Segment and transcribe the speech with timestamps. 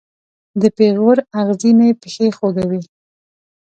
[0.61, 2.81] د پیغور اغزې مې پښې خوږوي